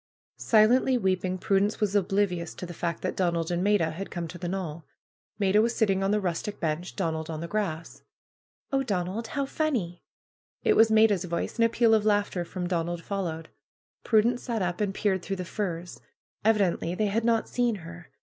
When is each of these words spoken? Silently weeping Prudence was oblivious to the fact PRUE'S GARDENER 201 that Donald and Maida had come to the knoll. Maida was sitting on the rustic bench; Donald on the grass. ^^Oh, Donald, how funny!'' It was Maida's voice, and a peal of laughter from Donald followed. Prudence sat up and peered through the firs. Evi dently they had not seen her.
Silently 0.39 0.97
weeping 0.97 1.37
Prudence 1.37 1.79
was 1.79 1.95
oblivious 1.95 2.55
to 2.55 2.65
the 2.65 2.73
fact 2.73 3.01
PRUE'S 3.01 3.11
GARDENER 3.13 3.43
201 3.43 3.47
that 3.47 3.47
Donald 3.47 3.51
and 3.51 3.63
Maida 3.63 3.91
had 3.95 4.09
come 4.09 4.27
to 4.29 4.39
the 4.39 4.47
knoll. 4.47 4.83
Maida 5.37 5.61
was 5.61 5.75
sitting 5.75 6.01
on 6.03 6.09
the 6.09 6.19
rustic 6.19 6.59
bench; 6.59 6.95
Donald 6.95 7.29
on 7.29 7.39
the 7.39 7.47
grass. 7.47 8.01
^^Oh, 8.73 8.83
Donald, 8.83 9.27
how 9.27 9.45
funny!'' 9.45 10.01
It 10.63 10.75
was 10.75 10.89
Maida's 10.89 11.25
voice, 11.25 11.57
and 11.57 11.65
a 11.65 11.69
peal 11.69 11.93
of 11.93 12.03
laughter 12.03 12.43
from 12.43 12.65
Donald 12.65 13.03
followed. 13.03 13.49
Prudence 14.03 14.41
sat 14.41 14.63
up 14.63 14.81
and 14.81 14.91
peered 14.91 15.21
through 15.21 15.35
the 15.35 15.45
firs. 15.45 16.01
Evi 16.43 16.57
dently 16.57 16.97
they 16.97 17.05
had 17.05 17.23
not 17.23 17.47
seen 17.47 17.75
her. 17.85 18.09